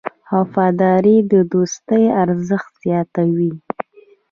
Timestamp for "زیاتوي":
2.83-3.51